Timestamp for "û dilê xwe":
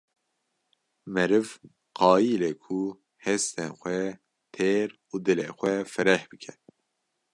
5.11-5.73